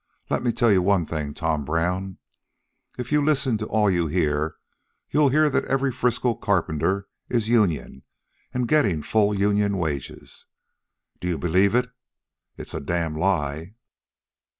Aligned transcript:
Let 0.31 0.41
me 0.41 0.51
tell 0.51 0.71
you 0.71 0.81
one 0.81 1.05
thing, 1.05 1.31
Tom 1.35 1.63
Brown, 1.63 2.17
if 2.97 3.11
you 3.11 3.23
listen 3.23 3.59
to 3.59 3.67
all 3.67 3.87
you 3.87 4.07
hear 4.07 4.55
you'll 5.11 5.29
hear 5.29 5.47
that 5.51 5.65
every 5.65 5.91
Frisco 5.91 6.33
carpenter 6.33 7.07
is 7.29 7.47
union 7.49 8.01
an' 8.51 8.63
gettin' 8.63 9.03
full 9.03 9.35
union 9.35 9.77
wages. 9.77 10.47
Do 11.19 11.27
you 11.27 11.37
believe 11.37 11.75
it? 11.75 11.87
It's 12.57 12.73
a 12.73 12.79
damn 12.81 13.15
lie. 13.15 13.75